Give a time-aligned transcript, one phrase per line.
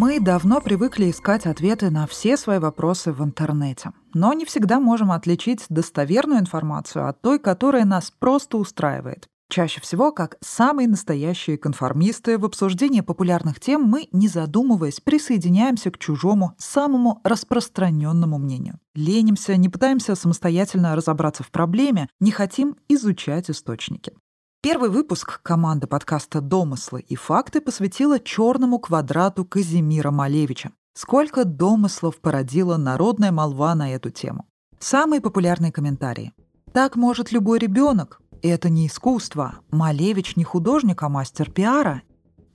[0.00, 5.10] Мы давно привыкли искать ответы на все свои вопросы в интернете, но не всегда можем
[5.10, 9.26] отличить достоверную информацию от той, которая нас просто устраивает.
[9.50, 15.98] Чаще всего, как самые настоящие конформисты, в обсуждении популярных тем мы, не задумываясь, присоединяемся к
[15.98, 18.78] чужому, самому распространенному мнению.
[18.94, 24.12] Ленимся, не пытаемся самостоятельно разобраться в проблеме, не хотим изучать источники.
[24.60, 30.72] Первый выпуск команды подкаста «Домыслы и факты» посвятила черному квадрату Казимира Малевича.
[30.94, 34.46] Сколько домыслов породила народная молва на эту тему.
[34.80, 36.32] Самые популярные комментарии.
[36.72, 38.20] Так может любой ребенок.
[38.42, 39.60] Это не искусство.
[39.70, 42.02] Малевич не художник, а мастер пиара.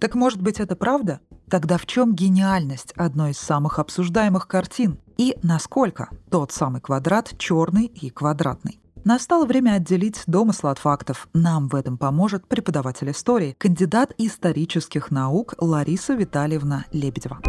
[0.00, 1.20] Так может быть это правда?
[1.48, 4.98] Тогда в чем гениальность одной из самых обсуждаемых картин?
[5.18, 8.81] И насколько тот самый квадрат черный и квадратный?
[9.04, 11.28] Настало время отделить домыслы от фактов.
[11.34, 17.40] Нам в этом поможет преподаватель истории, кандидат исторических наук Лариса Витальевна Лебедева.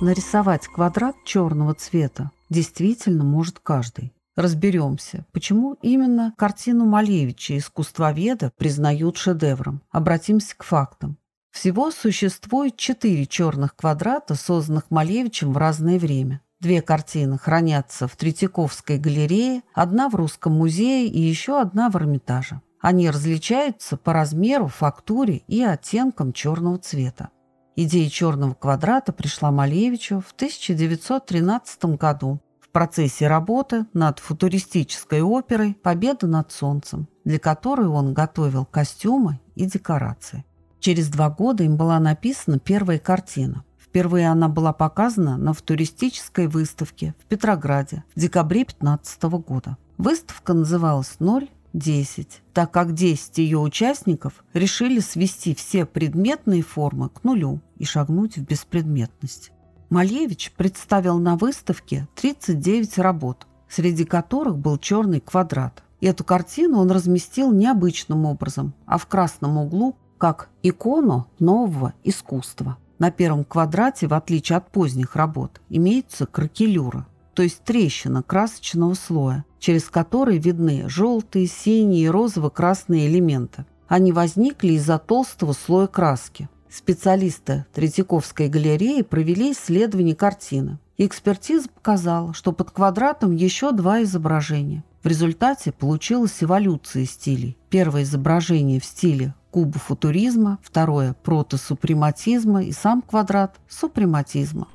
[0.00, 4.12] Нарисовать квадрат черного цвета действительно может каждый.
[4.36, 9.82] Разберемся, почему именно картину Малевича искусствоведа признают шедевром.
[9.90, 11.18] Обратимся к фактам.
[11.50, 16.40] Всего существует четыре черных квадрата, созданных Малевичем в разное время.
[16.62, 22.60] Две картины хранятся в Третьяковской галерее, одна в Русском музее и еще одна в Эрмитаже.
[22.80, 27.30] Они различаются по размеру, фактуре и оттенкам черного цвета.
[27.74, 36.28] Идея черного квадрата пришла Малевичу в 1913 году в процессе работы над футуристической оперой «Победа
[36.28, 40.44] над солнцем», для которой он готовил костюмы и декорации.
[40.78, 47.14] Через два года им была написана первая картина– Впервые она была показана на туристической выставке
[47.20, 49.76] в Петрограде в декабре 2015 года.
[49.98, 57.60] Выставка называлась «0-10», так как 10 ее участников решили свести все предметные формы к нулю
[57.76, 59.52] и шагнуть в беспредметность.
[59.90, 65.82] Малевич представил на выставке 39 работ, среди которых был черный квадрат.
[66.00, 72.78] Эту картину он разместил необычным образом, а в красном углу как икону нового искусства.
[73.02, 77.04] На первом квадрате, в отличие от поздних работ, имеется кракелюра,
[77.34, 83.66] то есть трещина красочного слоя, через который видны желтые, синие и розово-красные элементы.
[83.88, 86.48] Они возникли из-за толстого слоя краски.
[86.70, 90.78] Специалисты Третьяковской галереи провели исследование картины.
[90.96, 94.84] Экспертиза показала, что под квадратом еще два изображения.
[95.02, 97.58] В результате получилась эволюция стилей.
[97.68, 104.66] Первое изображение в стиле кубофутуризма, второе– протосупрематизма и сам квадрат– супрематизма.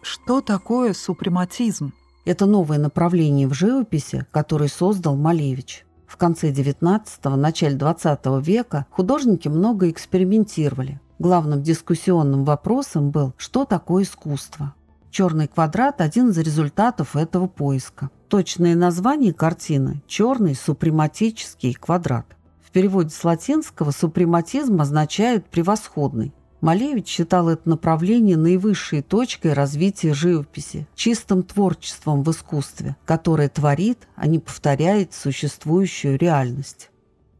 [0.00, 1.92] Что такое супрематизм?
[2.24, 5.84] Это новое направление в живописи, которое создал Малевич.
[6.06, 11.00] В конце XIX– начале XX века художники много экспериментировали.
[11.18, 14.74] Главным дискуссионным вопросом был, что такое искусство.
[15.10, 18.10] Черный квадрат– один из результатов этого поиска.
[18.28, 22.26] Точное название картины– «Черный супрематический квадрат»
[22.72, 26.32] переводе с латинского супрематизм означает «превосходный».
[26.60, 34.28] Малевич считал это направление наивысшей точкой развития живописи, чистым творчеством в искусстве, которое творит, а
[34.28, 36.90] не повторяет существующую реальность.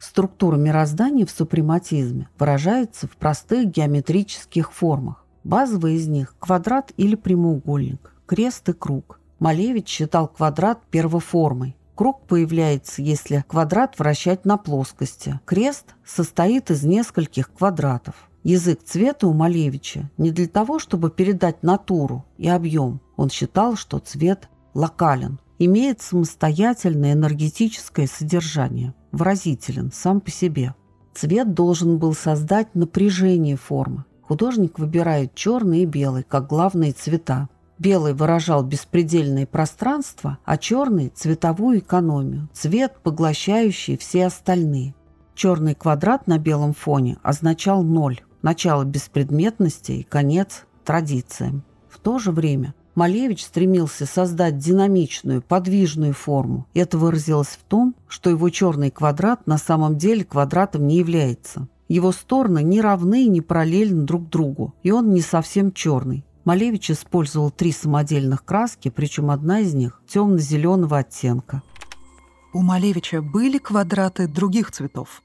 [0.00, 5.24] Структура мироздания в супрематизме выражается в простых геометрических формах.
[5.44, 9.20] Базовые из них– квадрат или прямоугольник, крест и круг.
[9.38, 15.40] Малевич считал квадрат первоформой, Круг появляется, если квадрат вращать на плоскости.
[15.44, 18.14] Крест состоит из нескольких квадратов.
[18.42, 23.00] Язык цвета у Малевича не для того, чтобы передать натуру и объем.
[23.16, 30.74] Он считал, что цвет локален, имеет самостоятельное энергетическое содержание, выразителен сам по себе.
[31.14, 34.04] Цвет должен был создать напряжение формы.
[34.22, 37.48] Художник выбирает черный и белый как главные цвета.
[37.82, 44.94] Белый выражал беспредельное пространство, а черный– цветовую экономию, цвет, поглощающий все остальные.
[45.34, 51.64] Черный квадрат на белом фоне означал ноль, начало беспредметности и конец традициям.
[51.88, 56.68] В то же время Малевич стремился создать динамичную, подвижную форму.
[56.74, 61.66] Это выразилось в том, что его черный квадрат на самом деле квадратом не является.
[61.88, 66.24] Его стороны не равны и не параллельны друг другу, и он не совсем черный.
[66.44, 71.62] Малевич использовал три самодельных краски, причем одна из них темно-зеленого оттенка.
[72.52, 75.22] У Малевича были квадраты других цветов?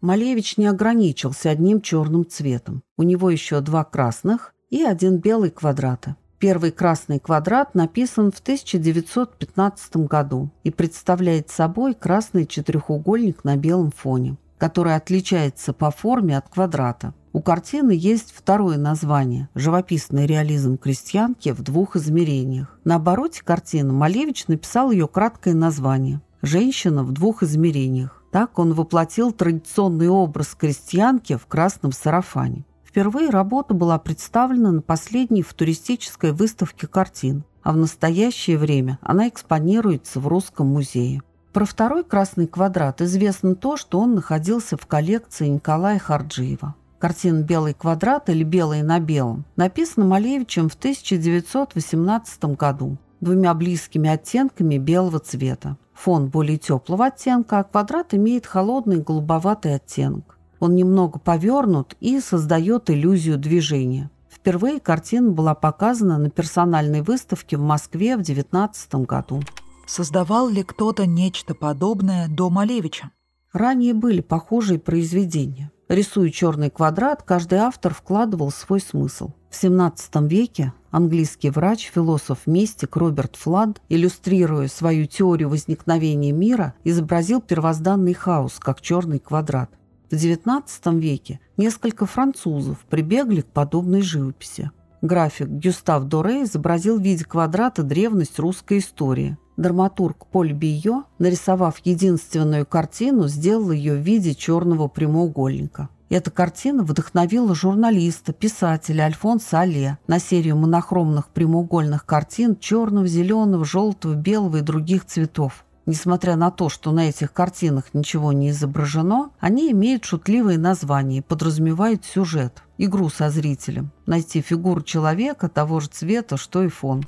[0.00, 2.82] Малевич не ограничился одним черным цветом.
[2.96, 6.16] У него еще два красных и один белый квадрата.
[6.38, 14.36] Первый красный квадрат написан в 1915 году и представляет собой красный четырехугольник на белом фоне,
[14.56, 17.12] который отличается по форме от квадрата.
[17.32, 22.78] У картины есть второе название– «Живописный реализм крестьянки в двух измерениях».
[22.84, 28.22] На обороте картины Малевич написал ее краткое название «Женщина в двух измерениях».
[28.30, 32.64] Так он воплотил традиционный образ крестьянки в красном сарафане.
[32.84, 40.20] Впервые работа была представлена на последней футуристической выставке картин, а в настоящее время она экспонируется
[40.20, 41.22] в Русском музее.
[41.52, 46.74] Про второй «Красный квадрат» известно то, что он находился в коллекции Николая Харджиева.
[46.98, 54.78] Картина «Белый квадрат» или «Белый на белом» написана Малевичем в 1918 году двумя близкими оттенками
[54.78, 55.76] белого цвета.
[55.94, 60.38] Фон более теплого оттенка, а квадрат имеет холодный голубоватый оттенок.
[60.58, 64.10] Он немного повернут и создает иллюзию движения.
[64.28, 69.42] Впервые картина была показана на персональной выставке в Москве в 19 году.
[69.86, 73.10] Создавал ли кто-то нечто подобное до Малевича?
[73.52, 75.70] Ранее были похожие произведения.
[75.88, 79.30] Рисуя черный квадрат, каждый автор вкладывал свой смысл.
[79.48, 87.40] В XVII веке английский врач, философ, мистик Роберт Флад, иллюстрируя свою теорию возникновения мира, изобразил
[87.40, 89.70] первозданный хаос, как черный квадрат.
[90.10, 90.62] В XIX
[90.98, 94.70] веке несколько французов прибегли к подобной живописи.
[95.00, 99.38] График Гюстав Доре изобразил в виде квадрата древность русской истории.
[99.58, 105.88] Драматург Поль Био, нарисовав единственную картину, сделал ее в виде черного прямоугольника.
[106.10, 114.14] Эта картина вдохновила журналиста, писателя Альфонса Алле на серию монохромных прямоугольных картин черного, зеленого, желтого,
[114.14, 115.64] белого и других цветов.
[115.86, 121.22] Несмотря на то, что на этих картинах ничего не изображено, они имеют шутливые названия и
[121.22, 127.04] подразумевают сюжет, игру со зрителем, найти фигуру человека того же цвета, что и фон.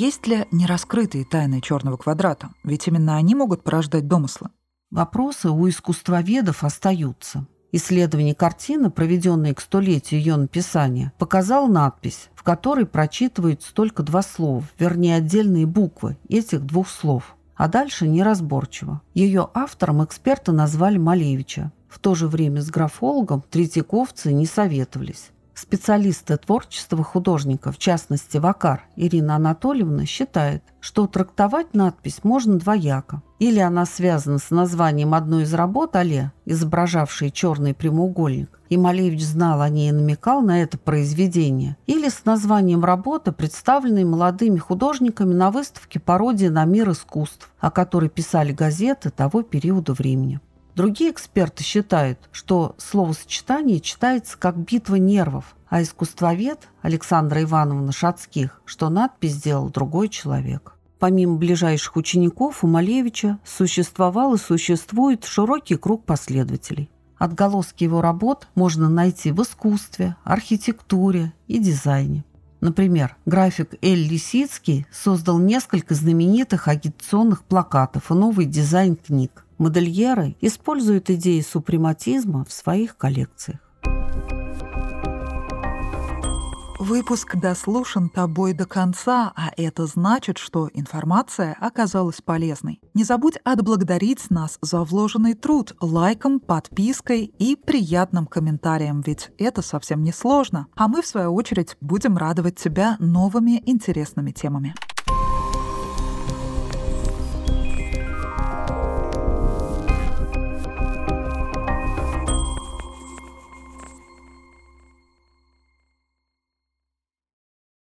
[0.00, 2.54] Есть ли нераскрытые тайны черного квадрата?
[2.64, 4.48] Ведь именно они могут порождать домыслы.
[4.90, 7.46] Вопросы у искусствоведов остаются.
[7.70, 14.64] Исследование картины, проведенное к столетию ее написания, показало надпись, в которой прочитываются только два слова,
[14.78, 19.02] вернее отдельные буквы этих двух слов– а дальше неразборчиво.
[19.12, 21.72] Ее автором эксперты назвали Малевича.
[21.90, 25.30] В то же время с графологом третьяковцы не советовались.
[25.60, 33.22] Специалисты творчества художника, в частности Вакар Ирина Анатольевна, считает, что трактовать надпись можно двояко.
[33.38, 39.60] Или она связана с названием одной из работ Але, изображавшей черный прямоугольник, и Малевич знал
[39.60, 45.50] о ней и намекал на это произведение, или с названием работы, представленной молодыми художниками на
[45.50, 50.40] выставке пародии на мир искусств, о которой писали газеты того периода времени.
[50.74, 58.88] Другие эксперты считают, что словосочетание читается как битва нервов, а искусствовед Александра Ивановна Шацких, что
[58.88, 60.74] надпись сделал другой человек.
[60.98, 66.90] Помимо ближайших учеников у Малевича существовал и существует широкий круг последователей.
[67.16, 72.24] Отголоски его работ можно найти в искусстве, архитектуре и дизайне.
[72.60, 79.46] Например, график Эль Лисицкий создал несколько знаменитых агитационных плакатов и новый дизайн книг.
[79.60, 83.60] Модельеры используют идеи супрематизма в своих коллекциях.
[86.78, 92.80] Выпуск дослушан тобой до конца, а это значит, что информация оказалась полезной.
[92.94, 100.02] Не забудь отблагодарить нас за вложенный труд лайком, подпиской и приятным комментарием, ведь это совсем
[100.02, 100.68] не сложно.
[100.74, 104.74] А мы, в свою очередь, будем радовать тебя новыми интересными темами.